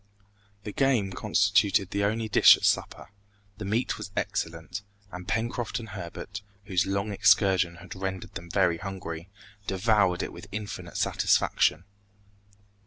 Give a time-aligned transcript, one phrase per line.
[0.63, 3.11] The game constituted the only dish at supper;
[3.59, 4.81] the meat was excellent,
[5.11, 9.29] and Pencroft and Herbert, whose long excursion had rendered them very hungry,
[9.67, 11.83] devoured it with infinite satisfaction.